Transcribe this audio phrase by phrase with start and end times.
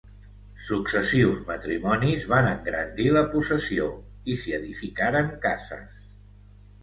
[0.67, 3.85] Successius matrimonis van engrandir la possessió
[4.33, 6.01] i s'hi edificaren cases.